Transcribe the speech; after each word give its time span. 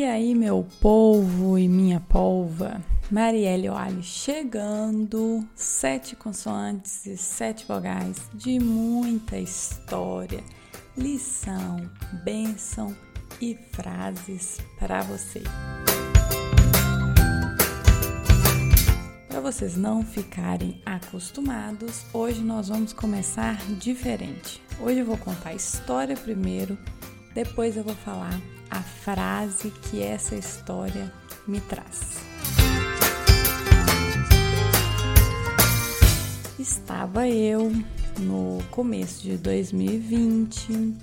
E 0.00 0.04
aí, 0.04 0.34
meu 0.34 0.66
polvo 0.80 1.58
e 1.58 1.68
minha 1.68 2.00
polva, 2.00 2.80
Marielle 3.10 3.68
Oali 3.68 4.02
chegando, 4.02 5.46
sete 5.54 6.16
consoantes 6.16 7.04
e 7.04 7.18
sete 7.18 7.66
vogais 7.66 8.16
de 8.32 8.58
muita 8.58 9.36
história, 9.36 10.42
lição, 10.96 11.76
bênção 12.24 12.96
e 13.42 13.54
frases 13.72 14.58
para 14.78 15.02
você. 15.02 15.42
Para 19.28 19.40
vocês 19.42 19.76
não 19.76 20.02
ficarem 20.02 20.80
acostumados, 20.86 22.06
hoje 22.14 22.40
nós 22.40 22.68
vamos 22.68 22.94
começar 22.94 23.58
diferente. 23.78 24.62
Hoje 24.80 25.00
eu 25.00 25.04
vou 25.04 25.18
contar 25.18 25.50
a 25.50 25.54
história 25.54 26.16
primeiro, 26.16 26.78
depois 27.34 27.76
eu 27.76 27.84
vou 27.84 27.94
falar 27.96 28.40
a 28.70 28.80
frase 28.80 29.70
que 29.70 30.02
essa 30.02 30.34
história 30.36 31.12
me 31.46 31.60
traz. 31.60 32.18
Estava 36.58 37.28
eu 37.28 37.72
no 38.18 38.62
começo 38.70 39.22
de 39.22 39.36
2020, 39.38 40.94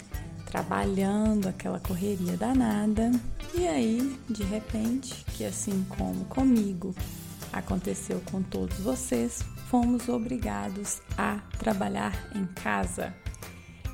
trabalhando 0.45 1.47
aquela 1.47 1.79
correria 1.79 2.37
danada, 2.37 3.11
e 3.53 3.67
aí, 3.67 4.19
de 4.29 4.43
repente, 4.43 5.25
que 5.35 5.43
assim 5.43 5.85
como 5.89 6.25
comigo 6.25 6.93
aconteceu 7.51 8.21
com 8.31 8.43
todos 8.43 8.77
vocês, 8.79 9.43
fomos 9.69 10.07
obrigados 10.07 11.01
a 11.17 11.39
trabalhar 11.57 12.29
em 12.35 12.45
casa. 12.45 13.13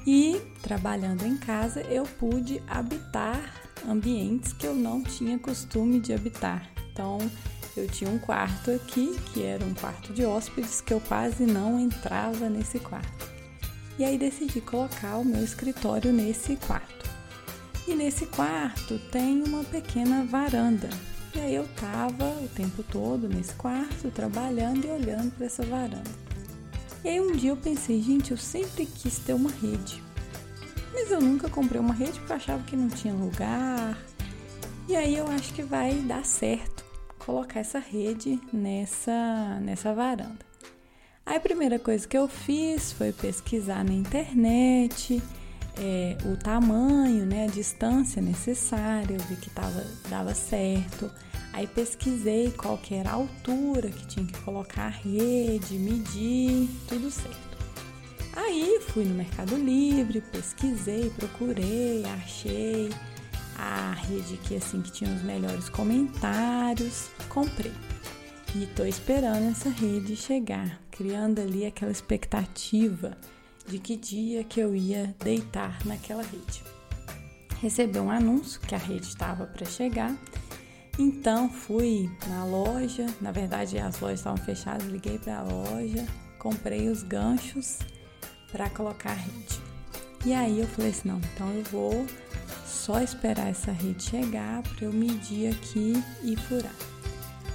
E 0.05 0.41
trabalhando 0.61 1.25
em 1.25 1.37
casa, 1.37 1.81
eu 1.81 2.03
pude 2.03 2.61
habitar 2.67 3.62
ambientes 3.87 4.53
que 4.53 4.65
eu 4.65 4.75
não 4.75 5.01
tinha 5.01 5.37
costume 5.39 5.99
de 5.99 6.13
habitar. 6.13 6.69
Então, 6.91 7.17
eu 7.75 7.87
tinha 7.87 8.09
um 8.09 8.19
quarto 8.19 8.71
aqui, 8.71 9.15
que 9.33 9.43
era 9.43 9.65
um 9.65 9.73
quarto 9.73 10.13
de 10.13 10.23
hóspedes, 10.23 10.79
que 10.79 10.93
eu 10.93 11.01
quase 11.01 11.45
não 11.45 11.79
entrava 11.79 12.47
nesse 12.49 12.79
quarto. 12.79 13.31
E 13.97 14.03
aí 14.03 14.17
decidi 14.17 14.61
colocar 14.61 15.17
o 15.17 15.25
meu 15.25 15.43
escritório 15.43 16.11
nesse 16.11 16.55
quarto. 16.55 17.09
E 17.87 17.95
nesse 17.95 18.25
quarto 18.27 18.99
tem 19.11 19.43
uma 19.43 19.63
pequena 19.63 20.23
varanda. 20.23 20.89
E 21.35 21.39
aí 21.39 21.55
eu 21.55 21.67
tava 21.75 22.25
o 22.25 22.47
tempo 22.47 22.83
todo 22.83 23.27
nesse 23.27 23.53
quarto, 23.55 24.11
trabalhando 24.11 24.85
e 24.85 24.91
olhando 24.91 25.31
para 25.31 25.47
essa 25.47 25.63
varanda. 25.63 26.11
E 27.03 27.09
aí 27.09 27.19
um 27.19 27.33
dia 27.33 27.49
eu 27.49 27.57
pensei, 27.57 28.01
gente, 28.01 28.31
eu 28.31 28.37
sempre 28.37 28.85
quis 28.85 29.17
ter 29.17 29.33
uma 29.33 29.49
rede. 29.49 30.01
Mas 30.93 31.11
eu 31.11 31.19
nunca 31.19 31.49
comprei 31.49 31.81
uma 31.81 31.93
rede 31.93 32.19
porque 32.19 32.31
eu 32.31 32.37
achava 32.37 32.63
que 32.63 32.75
não 32.75 32.87
tinha 32.87 33.13
lugar. 33.13 33.97
E 34.87 34.95
aí 34.95 35.17
eu 35.17 35.27
acho 35.27 35.53
que 35.53 35.63
vai 35.63 35.93
dar 35.95 36.23
certo 36.23 36.83
colocar 37.17 37.61
essa 37.61 37.79
rede 37.79 38.39
nessa, 38.51 39.59
nessa 39.61 39.93
varanda. 39.93 40.45
Aí 41.25 41.37
a 41.37 41.39
primeira 41.39 41.79
coisa 41.79 42.07
que 42.07 42.17
eu 42.17 42.27
fiz 42.27 42.91
foi 42.91 43.13
pesquisar 43.13 43.83
na 43.83 43.93
internet 43.93 45.21
é, 45.77 46.17
o 46.25 46.37
tamanho, 46.37 47.25
né, 47.25 47.45
a 47.45 47.51
distância 47.51 48.21
necessária, 48.21 49.15
eu 49.15 49.21
vi 49.21 49.35
que 49.35 49.49
tava, 49.49 49.83
dava 50.09 50.33
certo. 50.33 51.09
Aí 51.51 51.67
pesquisei 51.67 52.51
qual 52.51 52.77
que 52.77 52.95
era 52.95 53.11
a 53.11 53.13
altura 53.13 53.89
que 53.89 54.07
tinha 54.07 54.25
que 54.25 54.39
colocar 54.41 54.85
a 54.85 54.89
rede, 54.89 55.77
medir, 55.77 56.67
tudo 56.87 57.11
certo. 57.11 57.52
Aí 58.53 58.79
fui 58.79 59.03
no 59.03 59.15
Mercado 59.15 59.55
Livre, 59.55 60.21
pesquisei, 60.21 61.09
procurei, 61.09 62.05
achei 62.05 62.87
a 63.57 63.93
rede 63.93 64.37
que 64.37 64.55
assim 64.55 64.79
que 64.79 64.91
tinha 64.91 65.11
os 65.11 65.23
melhores 65.23 65.69
comentários, 65.69 67.09
comprei. 67.29 67.73
E 68.53 68.67
tô 68.67 68.85
esperando 68.85 69.49
essa 69.49 69.69
rede 69.69 70.15
chegar, 70.15 70.79
criando 70.91 71.41
ali 71.41 71.65
aquela 71.65 71.91
expectativa 71.91 73.17
de 73.67 73.79
que 73.79 73.95
dia 73.95 74.43
que 74.43 74.59
eu 74.59 74.75
ia 74.75 75.15
deitar 75.23 75.83
naquela 75.83 76.21
rede. 76.21 76.63
Recebi 77.59 77.97
um 77.97 78.11
anúncio 78.11 78.61
que 78.61 78.75
a 78.75 78.77
rede 78.77 79.07
estava 79.07 79.47
para 79.47 79.65
chegar. 79.65 80.15
Então 80.99 81.49
fui 81.49 82.07
na 82.27 82.45
loja, 82.45 83.07
na 83.19 83.31
verdade 83.31 83.79
as 83.79 83.99
lojas 83.99 84.19
estavam 84.19 84.45
fechadas, 84.45 84.85
liguei 84.85 85.17
para 85.17 85.39
a 85.39 85.41
loja, 85.41 86.05
comprei 86.37 86.87
os 86.87 87.01
ganchos 87.01 87.79
para 88.53 88.69
colocar 88.69 89.09
a 89.09 89.15
rede. 89.15 89.59
E 90.25 90.33
aí 90.33 90.59
eu 90.59 90.67
falei 90.67 90.91
assim, 90.91 91.09
não, 91.09 91.19
então 91.33 91.51
eu 91.51 91.63
vou 91.63 92.05
só 92.65 93.01
esperar 93.01 93.49
essa 93.49 93.71
rede 93.71 94.03
chegar 94.03 94.61
para 94.61 94.85
eu 94.85 94.93
medir 94.93 95.51
aqui 95.51 96.01
e 96.23 96.37
furar. 96.37 96.75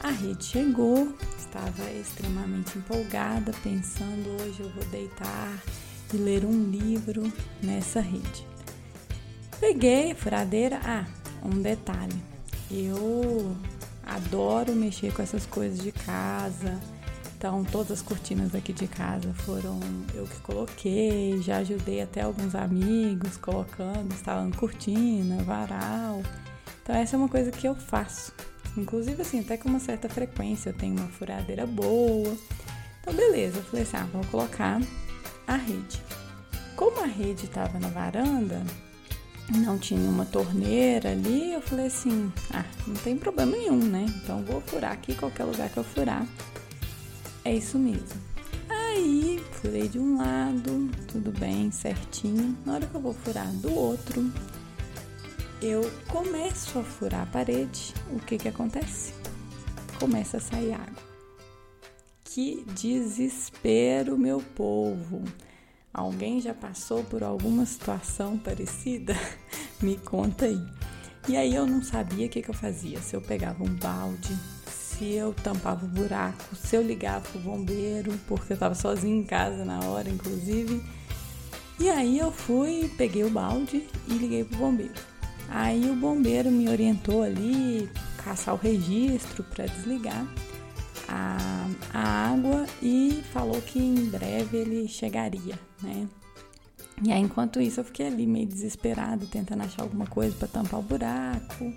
A 0.03 0.11
rede 0.11 0.45
chegou, 0.45 1.17
estava 1.39 1.91
extremamente 1.93 2.77
empolgada, 2.77 3.53
pensando 3.63 4.43
hoje 4.43 4.61
eu 4.61 4.71
vou 4.71 4.85
deitar 4.87 5.63
e 6.13 6.17
ler 6.17 6.45
um 6.45 6.71
livro 6.71 7.33
nessa 7.63 8.01
rede. 8.01 8.47
Peguei 9.61 10.13
a 10.13 10.15
furadeira, 10.15 10.81
ah, 10.85 11.07
um 11.43 11.63
detalhe, 11.63 12.15
eu 12.71 13.57
adoro 14.05 14.73
mexer 14.75 15.13
com 15.13 15.23
essas 15.23 15.47
coisas 15.47 15.79
de 15.81 15.93
casa, 15.93 16.79
então, 17.39 17.63
todas 17.63 17.93
as 17.93 18.03
cortinas 18.03 18.53
aqui 18.53 18.73
de 18.73 18.89
casa 18.89 19.33
foram 19.33 19.79
eu 20.13 20.25
que 20.25 20.41
coloquei, 20.41 21.41
já 21.41 21.59
ajudei 21.59 22.03
até 22.03 22.23
alguns 22.23 22.53
amigos 22.53 23.37
colocando, 23.37 24.13
instalando 24.13 24.57
cortina, 24.57 25.41
varal. 25.45 26.21
Então, 26.83 26.97
essa 26.97 27.15
é 27.15 27.17
uma 27.17 27.29
coisa 27.29 27.53
que 27.53 27.69
eu 27.69 27.77
faço. 27.77 28.33
Inclusive, 28.77 29.23
assim, 29.23 29.39
até 29.39 29.57
com 29.57 29.69
uma 29.69 29.79
certa 29.79 30.09
frequência, 30.09 30.71
eu 30.71 30.73
tenho 30.73 30.97
uma 30.97 31.07
furadeira 31.07 31.65
boa. 31.65 32.37
Então, 33.01 33.15
beleza, 33.15 33.59
eu 33.59 33.63
falei 33.63 33.85
assim: 33.85 33.97
ah, 33.99 34.09
vou 34.13 34.25
colocar 34.33 34.81
a 35.47 35.55
rede. 35.55 36.03
Como 36.75 37.05
a 37.05 37.07
rede 37.07 37.45
estava 37.45 37.79
na 37.79 37.89
varanda, 37.89 38.65
não 39.55 39.79
tinha 39.79 40.11
uma 40.11 40.25
torneira 40.25 41.13
ali, 41.13 41.53
eu 41.53 41.61
falei 41.61 41.87
assim: 41.87 42.33
ah, 42.53 42.65
não 42.85 42.97
tem 42.97 43.17
problema 43.17 43.53
nenhum, 43.53 43.79
né? 43.79 44.07
Então, 44.25 44.43
vou 44.43 44.61
furar 44.61 44.91
aqui, 44.91 45.15
qualquer 45.15 45.45
lugar 45.45 45.69
que 45.69 45.77
eu 45.77 45.85
furar 45.85 46.27
é 47.45 47.55
isso 47.55 47.79
mesmo. 47.79 48.21
Aí, 48.69 49.43
furei 49.53 49.89
de 49.89 49.99
um 49.99 50.19
lado, 50.19 50.91
tudo 51.07 51.31
bem, 51.39 51.71
certinho. 51.71 52.57
Na 52.65 52.75
hora 52.75 52.87
que 52.87 52.95
eu 52.95 53.01
vou 53.01 53.15
furar 53.15 53.51
do 53.55 53.73
outro, 53.73 54.31
eu 55.61 55.91
começo 56.09 56.79
a 56.79 56.83
furar 56.83 57.23
a 57.23 57.27
parede. 57.27 57.95
O 58.13 58.19
que 58.21 58.39
que 58.39 58.49
acontece? 58.49 59.13
Começa 59.99 60.37
a 60.37 60.41
sair 60.41 60.73
água. 60.73 61.09
Que 62.25 62.65
desespero, 62.75 64.17
meu 64.17 64.41
povo! 64.55 65.23
Alguém 65.93 66.41
já 66.41 66.55
passou 66.55 67.03
por 67.03 67.25
alguma 67.25 67.67
situação 67.67 68.39
parecida? 68.39 69.17
Me 69.83 69.97
conta 69.97 70.45
aí. 70.45 70.61
E 71.29 71.37
aí 71.37 71.55
eu 71.55 71.67
não 71.67 71.83
sabia 71.83 72.27
o 72.27 72.29
que, 72.29 72.41
que 72.41 72.49
eu 72.49 72.55
fazia. 72.55 73.01
Se 73.01 73.17
eu 73.17 73.21
pegava 73.21 73.65
um 73.65 73.75
balde, 73.75 74.37
se 74.99 75.13
eu 75.15 75.33
tampava 75.33 75.85
o 75.85 75.89
buraco, 75.89 76.57
se 76.57 76.75
eu 76.75 76.83
ligava 76.83 77.25
o 77.35 77.39
bombeiro, 77.39 78.13
porque 78.27 78.53
eu 78.53 78.55
estava 78.55 78.75
sozinha 78.75 79.17
em 79.17 79.25
casa 79.25 79.65
na 79.65 79.81
hora, 79.85 80.11
inclusive. 80.11 80.83
E 81.79 81.89
aí 81.89 82.19
eu 82.19 82.33
fui, 82.33 82.91
peguei 82.99 83.23
o 83.23 83.31
balde 83.31 83.87
e 84.09 84.13
liguei 84.15 84.45
pro 84.45 84.59
bombeiro. 84.59 85.01
Aí 85.49 85.89
o 85.89 85.95
bombeiro 85.95 86.51
me 86.51 86.69
orientou 86.69 87.23
ali, 87.23 87.89
caçar 88.25 88.55
o 88.55 88.59
registro 88.59 89.45
para 89.45 89.67
desligar 89.67 90.27
a, 91.09 91.69
a 91.95 92.33
água 92.33 92.67
e 92.83 93.23
falou 93.33 93.63
que 93.63 93.79
em 93.79 94.07
breve 94.07 94.59
ele 94.59 94.89
chegaria, 94.89 95.59
né? 95.81 96.09
E 97.03 97.13
aí, 97.13 97.21
enquanto 97.21 97.61
isso, 97.61 97.79
eu 97.79 97.85
fiquei 97.85 98.09
ali 98.09 98.27
meio 98.27 98.47
desesperada, 98.47 99.25
tentando 99.27 99.63
achar 99.63 99.83
alguma 99.83 100.07
coisa 100.07 100.35
para 100.37 100.49
tampar 100.49 100.81
o 100.81 100.83
buraco. 100.83 101.73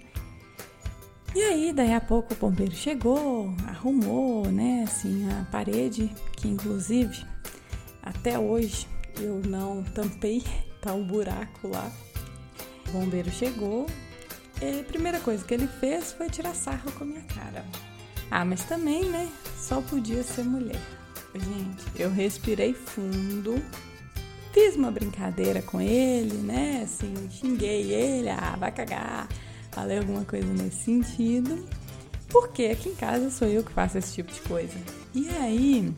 E 1.33 1.41
aí, 1.41 1.71
daí 1.71 1.93
a 1.93 2.01
pouco 2.01 2.33
o 2.33 2.37
bombeiro 2.37 2.75
chegou, 2.75 3.55
arrumou, 3.65 4.45
né, 4.51 4.83
assim, 4.85 5.29
a 5.31 5.45
parede, 5.45 6.13
que 6.35 6.49
inclusive 6.49 7.25
até 8.03 8.37
hoje 8.37 8.85
eu 9.17 9.41
não 9.47 9.81
tampei, 9.81 10.43
tá 10.81 10.93
um 10.93 11.05
buraco 11.05 11.69
lá. 11.69 11.89
O 12.89 12.91
bombeiro 12.91 13.31
chegou 13.31 13.85
e 14.61 14.81
a 14.81 14.83
primeira 14.83 15.21
coisa 15.21 15.45
que 15.45 15.53
ele 15.53 15.67
fez 15.67 16.11
foi 16.11 16.29
tirar 16.29 16.53
sarro 16.53 16.91
com 16.91 17.05
a 17.05 17.07
minha 17.07 17.21
cara. 17.21 17.65
Ah, 18.29 18.43
mas 18.43 18.65
também, 18.65 19.05
né, 19.05 19.29
só 19.57 19.81
podia 19.81 20.23
ser 20.23 20.43
mulher. 20.43 20.81
Gente, 21.33 21.85
eu 21.95 22.11
respirei 22.11 22.73
fundo, 22.73 23.63
fiz 24.51 24.75
uma 24.75 24.91
brincadeira 24.91 25.61
com 25.61 25.79
ele, 25.79 26.35
né, 26.39 26.81
assim, 26.83 27.13
xinguei 27.29 27.93
ele, 27.93 28.29
ah, 28.29 28.57
vai 28.59 28.71
cagar 28.73 29.29
Falei 29.71 29.99
alguma 29.99 30.25
coisa 30.25 30.51
nesse 30.53 30.83
sentido. 30.83 31.65
Porque 32.29 32.65
aqui 32.65 32.89
em 32.89 32.95
casa 32.95 33.29
sou 33.29 33.47
eu 33.47 33.63
que 33.63 33.71
faço 33.71 33.97
esse 33.97 34.13
tipo 34.13 34.31
de 34.31 34.39
coisa. 34.41 34.77
E 35.13 35.29
aí, 35.29 35.93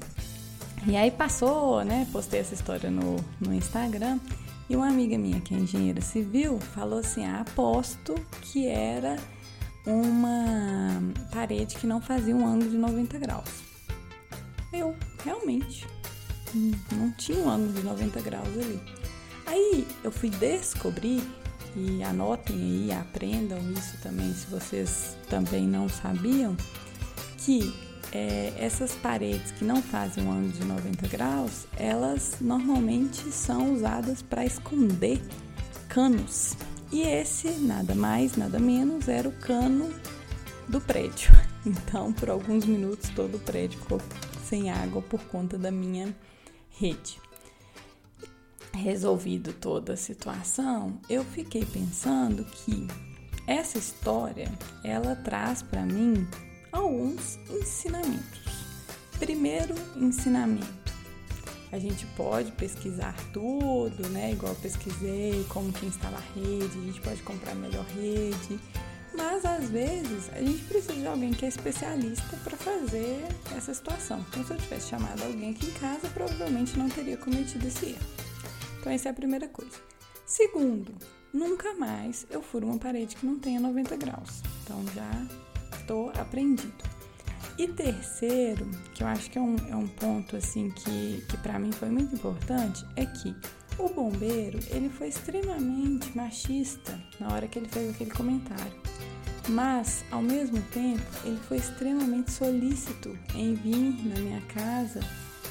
e 0.88 0.98
aí 0.98 1.12
passou, 1.12 1.84
né? 1.84 2.08
Postei 2.12 2.40
essa 2.40 2.54
história 2.54 2.90
no, 2.90 3.18
no 3.40 3.54
Instagram. 3.54 4.20
E 4.70 4.76
uma 4.76 4.88
amiga 4.88 5.18
minha 5.18 5.40
que 5.42 5.54
é 5.54 5.58
engenheira 5.58 6.02
civil 6.02 6.60
falou 6.60 7.00
assim: 7.00 7.26
ah, 7.26 7.42
aposto 7.42 8.16
que 8.42 8.68
era 8.68 9.18
uma 9.86 11.02
parede 11.32 11.76
que 11.76 11.86
não 11.86 12.02
fazia 12.02 12.36
um 12.36 12.46
ângulo 12.46 12.70
de 12.70 12.78
90 12.78 13.20
graus. 13.20 13.50
Eu 14.72 14.96
realmente 15.24 15.86
não 16.92 17.12
tinha 17.12 17.38
um 17.40 17.50
ângulo 17.50 17.74
de 17.74 17.84
90 17.84 18.22
graus 18.22 18.48
ali. 18.48 18.82
Aí 19.46 19.88
eu 20.04 20.12
fui 20.12 20.30
descobrir, 20.30 21.22
e 21.76 22.04
anotem 22.04 22.56
aí, 22.56 22.92
aprendam 22.92 23.60
isso 23.72 23.98
também 24.02 24.34
se 24.34 24.48
vocês 24.48 25.18
também 25.30 25.68
não 25.68 25.90
sabiam, 25.90 26.56
que 27.38 27.74
é, 28.12 28.54
essas 28.58 28.94
paredes 28.94 29.52
que 29.52 29.66
não 29.66 29.82
fazem 29.82 30.24
um 30.24 30.32
ângulo 30.32 30.54
de 30.54 30.64
90 30.64 31.08
graus, 31.08 31.66
elas 31.78 32.36
normalmente 32.40 33.32
são 33.32 33.74
usadas 33.74 34.22
para 34.22 34.46
esconder 34.46 35.20
canos. 35.90 36.56
E 36.92 37.02
esse, 37.02 37.50
nada 37.50 37.96
mais, 37.96 38.38
nada 38.38 38.60
menos, 38.60 39.08
era 39.08 39.28
o 39.28 39.32
cano 39.32 39.92
do 40.68 40.80
prédio. 40.80 41.32
Então, 41.66 42.12
por 42.12 42.30
alguns 42.30 42.66
minutos, 42.66 43.10
todo 43.16 43.38
o 43.38 43.40
prédio 43.40 43.80
ficou 43.80 44.02
sem 44.50 44.70
água 44.70 45.02
por 45.02 45.22
conta 45.28 45.58
da 45.58 45.72
minha 45.72 46.14
rede. 46.72 47.23
Resolvido 48.76 49.54
toda 49.54 49.94
a 49.94 49.98
situação, 49.98 51.00
eu 51.10 51.24
fiquei 51.24 51.64
pensando 51.64 52.44
que 52.44 52.88
essa 53.48 53.78
história 53.78 54.52
ela 54.84 55.16
traz 55.16 55.62
para 55.62 55.86
mim 55.86 56.28
alguns 56.72 57.38
ensinamentos. 57.50 58.42
Primeiro 59.20 59.76
ensinamento: 59.96 60.94
a 61.72 61.78
gente 61.78 62.06
pode 62.18 62.52
pesquisar 62.54 63.16
tudo, 63.32 64.10
né? 64.10 64.32
Igual 64.32 64.54
eu 64.54 64.60
pesquisei 64.60 65.46
como 65.50 65.72
que 65.72 65.86
instalar 65.86 66.24
rede, 66.36 66.78
a 66.78 66.86
gente 66.86 67.00
pode 67.02 67.22
comprar 67.22 67.56
melhor 67.56 67.86
rede, 67.96 68.60
mas 69.16 69.46
às 69.46 69.70
vezes 69.70 70.30
a 70.34 70.40
gente 70.40 70.64
precisa 70.64 70.94
de 70.94 71.08
alguém 71.08 71.32
que 71.32 71.46
é 71.46 71.48
especialista 71.48 72.36
para 72.44 72.58
fazer 72.58 73.24
essa 73.56 73.74
situação. 73.74 74.26
Então, 74.30 74.44
se 74.44 74.52
eu 74.52 74.58
tivesse 74.58 74.90
chamado 74.90 75.22
alguém 75.24 75.52
aqui 75.52 75.68
em 75.68 75.74
casa, 75.74 76.10
provavelmente 76.10 76.78
não 76.78 76.90
teria 76.90 77.18
cometido 77.18 77.68
esse 77.68 77.86
erro. 77.86 78.23
Então, 78.84 78.92
essa 78.92 79.08
é 79.08 79.12
a 79.12 79.14
primeira 79.14 79.48
coisa. 79.48 79.78
Segundo, 80.26 80.94
nunca 81.34 81.74
mais 81.74 82.28
eu 82.30 82.42
furo 82.42 82.68
uma 82.68 82.78
parede 82.78 83.16
que 83.16 83.26
não 83.26 83.40
tenha 83.40 83.58
90 83.58 83.96
graus. 83.96 84.42
Então, 84.62 84.84
já 84.94 85.80
estou 85.80 86.10
aprendido. 86.10 86.84
E 87.58 87.66
terceiro, 87.66 88.70
que 88.94 89.02
eu 89.02 89.08
acho 89.08 89.32
que 89.32 89.38
é 89.38 89.42
um, 89.42 89.56
é 89.70 89.76
um 89.76 89.88
ponto 89.88 90.36
assim 90.36 90.70
que, 90.70 91.24
que 91.30 91.38
para 91.38 91.58
mim 91.58 91.72
foi 91.72 91.90
muito 91.90 92.14
importante, 92.14 92.86
é 92.98 93.06
que 93.06 93.34
o 93.80 93.88
bombeiro 93.88 94.60
ele 94.68 94.90
foi 94.90 95.08
extremamente 95.08 96.14
machista 96.14 97.02
na 97.22 97.34
hora 97.34 97.48
que 97.48 97.60
ele 97.60 97.70
fez 97.70 97.90
aquele 97.90 98.12
comentário. 98.12 98.82
Mas, 99.48 100.04
ao 100.12 100.22
mesmo 100.22 100.62
tempo, 100.74 101.04
ele 101.24 101.40
foi 101.48 101.56
extremamente 101.56 102.32
solícito 102.32 103.18
em 103.34 103.56
vir 103.56 104.10
na 104.10 104.20
minha 104.20 104.42
casa 104.42 105.00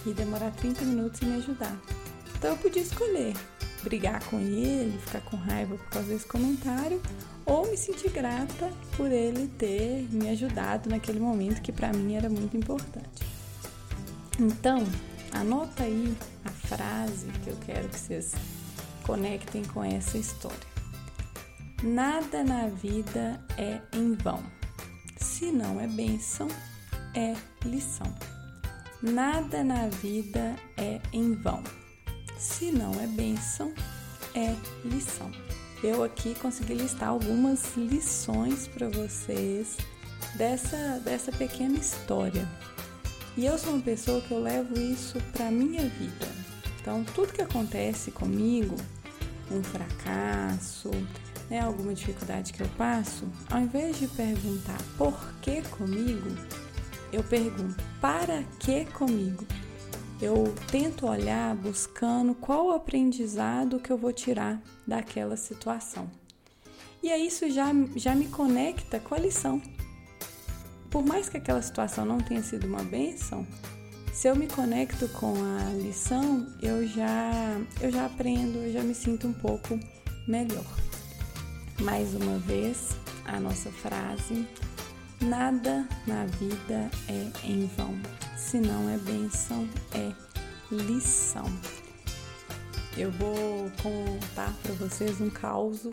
e 0.04 0.12
demorar 0.12 0.50
30 0.50 0.84
minutos 0.84 1.22
e 1.22 1.24
me 1.24 1.36
ajudar. 1.36 1.80
Então 2.42 2.54
eu 2.54 2.58
podia 2.58 2.82
escolher 2.82 3.36
brigar 3.84 4.20
com 4.24 4.40
ele, 4.40 4.98
ficar 4.98 5.20
com 5.20 5.36
raiva 5.36 5.76
por 5.76 5.90
causa 5.90 6.08
desse 6.08 6.26
comentário, 6.26 7.00
ou 7.46 7.70
me 7.70 7.76
sentir 7.76 8.10
grata 8.10 8.68
por 8.96 9.12
ele 9.12 9.46
ter 9.46 10.08
me 10.10 10.28
ajudado 10.28 10.90
naquele 10.90 11.20
momento 11.20 11.62
que 11.62 11.70
para 11.70 11.92
mim 11.92 12.16
era 12.16 12.28
muito 12.28 12.56
importante. 12.56 13.22
Então, 14.40 14.84
anota 15.30 15.84
aí 15.84 16.16
a 16.44 16.50
frase 16.50 17.26
que 17.44 17.50
eu 17.50 17.56
quero 17.64 17.88
que 17.88 18.00
vocês 18.00 18.32
conectem 19.04 19.62
com 19.66 19.84
essa 19.84 20.18
história. 20.18 20.66
Nada 21.80 22.42
na 22.42 22.66
vida 22.66 23.40
é 23.56 23.80
em 23.92 24.14
vão. 24.14 24.42
Se 25.16 25.52
não 25.52 25.80
é 25.80 25.86
bênção, 25.86 26.48
é 27.14 27.36
lição. 27.64 28.12
Nada 29.00 29.62
na 29.62 29.86
vida 29.86 30.56
é 30.76 31.00
em 31.12 31.34
vão. 31.34 31.62
Se 32.42 32.72
não 32.72 32.92
é 33.00 33.06
bênção, 33.06 33.72
é 34.34 34.54
lição 34.84 35.30
eu 35.82 36.04
aqui 36.04 36.34
consegui 36.36 36.74
listar 36.74 37.08
algumas 37.08 37.76
lições 37.76 38.68
para 38.68 38.88
vocês 38.88 39.76
dessa, 40.36 41.00
dessa 41.04 41.32
pequena 41.32 41.76
história. 41.76 42.48
E 43.36 43.46
eu 43.46 43.58
sou 43.58 43.72
uma 43.72 43.82
pessoa 43.82 44.20
que 44.20 44.30
eu 44.30 44.40
levo 44.40 44.78
isso 44.78 45.18
para 45.32 45.50
minha 45.50 45.82
vida. 45.82 46.28
Então, 46.80 47.04
tudo 47.14 47.32
que 47.32 47.42
acontece 47.42 48.10
comigo, 48.10 48.76
um 49.50 49.62
fracasso, 49.62 50.90
né, 51.50 51.60
alguma 51.60 51.94
dificuldade 51.94 52.52
que 52.52 52.62
eu 52.62 52.68
passo, 52.76 53.26
ao 53.50 53.60
invés 53.60 53.98
de 53.98 54.06
perguntar 54.06 54.78
por 54.96 55.14
que 55.40 55.62
comigo, 55.62 56.30
eu 57.12 57.24
pergunto 57.24 57.82
para 58.00 58.44
que 58.60 58.84
comigo? 58.86 59.44
Eu 60.22 60.54
tento 60.70 61.04
olhar 61.04 61.52
buscando 61.56 62.32
qual 62.32 62.68
o 62.68 62.70
aprendizado 62.70 63.80
que 63.80 63.90
eu 63.90 63.98
vou 63.98 64.12
tirar 64.12 64.62
daquela 64.86 65.36
situação. 65.36 66.08
E 67.02 67.10
aí 67.10 67.26
isso 67.26 67.50
já, 67.50 67.66
já 67.96 68.14
me 68.14 68.28
conecta 68.28 69.00
com 69.00 69.16
a 69.16 69.18
lição. 69.18 69.60
Por 70.88 71.04
mais 71.04 71.28
que 71.28 71.38
aquela 71.38 71.60
situação 71.60 72.04
não 72.04 72.18
tenha 72.18 72.40
sido 72.40 72.68
uma 72.68 72.84
bênção, 72.84 73.44
se 74.12 74.28
eu 74.28 74.36
me 74.36 74.46
conecto 74.46 75.08
com 75.08 75.34
a 75.34 75.72
lição, 75.74 76.46
eu 76.62 76.86
já, 76.86 77.32
eu 77.80 77.90
já 77.90 78.06
aprendo, 78.06 78.58
eu 78.58 78.72
já 78.72 78.82
me 78.82 78.94
sinto 78.94 79.26
um 79.26 79.32
pouco 79.32 79.76
melhor. 80.28 80.64
Mais 81.80 82.14
uma 82.14 82.38
vez, 82.38 82.90
a 83.24 83.40
nossa 83.40 83.72
frase: 83.72 84.46
nada 85.20 85.88
na 86.06 86.26
vida 86.26 86.88
é 87.08 87.48
em 87.48 87.66
vão 87.76 87.98
se 88.42 88.58
não 88.58 88.90
é 88.90 88.98
bênção, 88.98 89.68
é 89.94 90.12
lição. 90.70 91.46
Eu 92.98 93.10
vou 93.12 93.70
contar 93.80 94.52
para 94.62 94.72
vocês 94.74 95.20
um 95.20 95.30
caos 95.30 95.88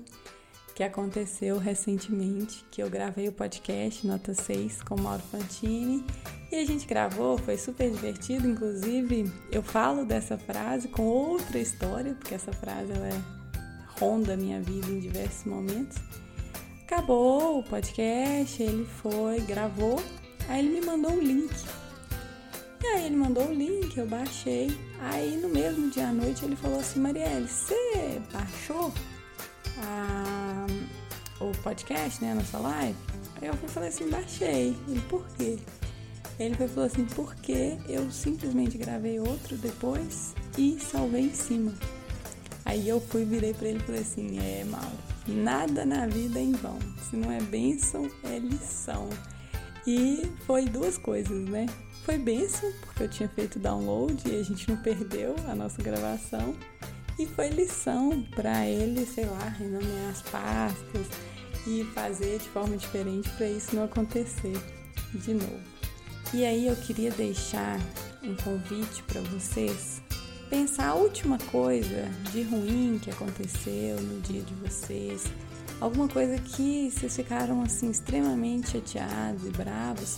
que 0.76 0.84
aconteceu 0.84 1.58
recentemente, 1.58 2.66
que 2.72 2.82
eu 2.82 2.90
gravei 2.90 3.28
o 3.28 3.32
podcast 3.32 4.06
Nota 4.06 4.34
6 4.34 4.82
com 4.82 5.00
Mauro 5.00 5.22
Fantini 5.32 6.04
e 6.52 6.56
a 6.56 6.66
gente 6.66 6.88
gravou, 6.88 7.38
foi 7.38 7.56
super 7.56 7.90
divertido, 7.90 8.50
inclusive 8.50 9.32
eu 9.52 9.62
falo 9.62 10.04
dessa 10.04 10.38
frase 10.38 10.88
com 10.88 11.04
outra 11.04 11.60
história, 11.60 12.16
porque 12.16 12.34
essa 12.34 12.52
frase 12.52 12.92
ela 12.92 13.08
é, 13.08 13.22
ronda 14.00 14.34
a 14.34 14.38
minha 14.38 14.60
vida 14.60 14.88
em 14.88 15.00
diversos 15.00 15.46
momentos. 15.46 15.98
Acabou 16.84 17.60
o 17.60 17.64
podcast, 17.64 18.62
ele 18.62 18.86
foi, 18.86 19.40
gravou, 19.42 20.02
aí 20.50 20.60
ele 20.66 20.80
me 20.80 20.86
mandou 20.86 21.14
o 21.14 21.22
link 21.22 21.54
e 22.82 22.88
aí 22.88 23.06
ele 23.08 23.16
mandou 23.16 23.48
o 23.48 23.54
link, 23.54 23.98
eu 23.98 24.08
baixei. 24.08 24.70
Aí 25.00 25.38
no 25.38 25.50
mesmo 25.50 25.90
dia 25.90 26.08
à 26.08 26.14
noite 26.14 26.46
ele 26.46 26.56
falou 26.56 26.80
assim, 26.80 27.00
Marielle, 27.00 27.48
você 27.48 28.22
baixou 28.32 28.94
a, 29.78 30.66
o 31.40 31.52
podcast, 31.64 32.24
né, 32.24 32.32
a 32.32 32.36
nossa 32.36 32.58
live? 32.58 32.96
Aí 33.42 33.48
eu 33.48 33.54
falei 33.56 33.90
assim, 33.90 34.10
baixei. 34.10 34.76
Ele, 34.88 35.02
por 35.10 35.28
quê? 35.38 35.58
Ele 36.40 36.56
falou 36.56 36.86
assim, 36.86 37.06
porque 37.06 37.78
eu 37.88 38.10
simplesmente 38.12 38.78
gravei 38.78 39.20
outro 39.20 39.58
depois 39.58 40.34
e 40.58 40.80
salvei 40.80 41.24
em 41.24 41.34
cima. 41.34 41.74
Aí 42.66 42.88
eu 42.88 43.02
fui, 43.02 43.26
virei 43.26 43.54
para 43.54 43.68
ele 43.68 43.80
e 43.80 43.82
falei 43.82 44.02
assim, 44.02 44.40
é, 44.40 44.64
Mauro, 44.64 44.88
nada 45.28 45.86
na 45.86 46.08
vida 46.08 46.40
é 46.40 46.44
em 46.44 46.54
vão. 46.54 46.78
Se 47.10 47.16
não 47.16 47.32
é 47.32 47.42
bênção, 47.42 48.10
é 48.24 48.40
lição. 48.40 49.10
E 49.86 50.30
foi 50.46 50.66
duas 50.66 50.98
coisas, 50.98 51.48
né? 51.50 51.66
Foi 52.04 52.18
benção, 52.18 52.72
porque 52.82 53.04
eu 53.04 53.10
tinha 53.10 53.30
feito 53.30 53.60
download 53.60 54.22
e 54.28 54.40
a 54.40 54.44
gente 54.44 54.70
não 54.70 54.78
perdeu 54.78 55.36
a 55.48 55.56
nossa 55.56 55.82
gravação. 55.82 56.56
E 57.18 57.26
foi 57.26 57.50
lição 57.50 58.24
para 58.36 58.66
ele, 58.66 59.06
sei 59.06 59.26
lá, 59.26 59.50
renomear 59.50 60.10
as 60.10 60.22
pastas 60.24 61.08
e 61.68 61.84
fazer 61.94 62.40
de 62.40 62.50
forma 62.50 62.78
diferente 62.78 63.30
para 63.32 63.48
isso 63.48 63.76
não 63.76 63.84
acontecer 63.84 64.58
de 65.14 65.34
novo. 65.34 65.60
E 66.34 66.46
aí 66.46 66.68
eu 66.68 66.76
queria 66.76 67.12
deixar 67.12 67.80
um 68.24 68.36
convite 68.36 69.04
para 69.04 69.22
vocês 69.22 70.02
pensar 70.50 70.88
a 70.90 70.94
última 70.96 71.38
coisa 71.52 72.10
de 72.32 72.42
ruim 72.42 73.00
que 73.02 73.12
aconteceu 73.12 74.00
no 74.02 74.20
dia 74.22 74.42
de 74.42 74.54
vocês, 74.56 75.26
alguma 75.80 76.08
coisa 76.08 76.38
que 76.38 76.92
vocês 76.92 77.16
ficaram 77.16 77.62
assim 77.62 77.90
extremamente 77.90 78.72
chateados 78.72 79.46
e 79.46 79.50
bravos 79.50 80.18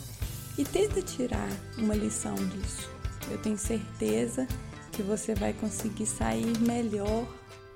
e 0.57 0.63
tenta 0.63 1.01
tirar 1.01 1.49
uma 1.77 1.95
lição 1.95 2.35
disso. 2.35 2.89
Eu 3.29 3.37
tenho 3.41 3.57
certeza 3.57 4.47
que 4.91 5.01
você 5.01 5.33
vai 5.33 5.53
conseguir 5.53 6.05
sair 6.05 6.57
melhor 6.59 7.25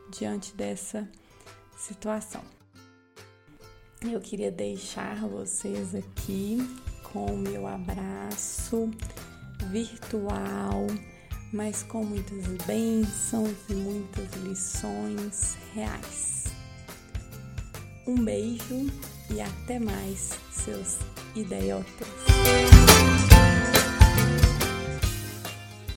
diante 0.09 0.53
dessa 0.55 1.07
situação. 1.77 2.41
Eu 4.01 4.19
queria 4.19 4.51
deixar 4.51 5.27
vocês 5.27 5.95
aqui 5.95 6.57
com 7.11 7.25
o 7.25 7.37
meu 7.37 7.65
abraço 7.65 8.91
virtual, 9.71 10.85
mas 11.51 11.81
com 11.83 12.03
muitas 12.03 12.45
bênçãos 12.65 13.55
e 13.69 13.73
muitas 13.73 14.31
lições 14.43 15.57
reais. 15.73 16.34
Um 18.07 18.23
beijo 18.23 18.85
e 19.31 19.41
até 19.41 19.79
mais, 19.79 20.29
seus 20.51 20.97
idiotas. 21.35 22.74